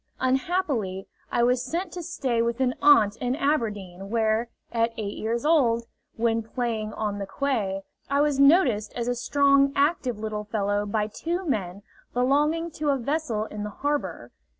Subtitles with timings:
[0.19, 5.45] Unhappily, I was sent to stay with an aunt at Aberdeen, where, at eight years
[5.45, 5.85] old,
[6.17, 11.05] when playing on the quay, I was noticed as a strong, active little fellow by
[11.05, 11.83] two men
[12.15, 14.31] belonging to a vessel in the harbor.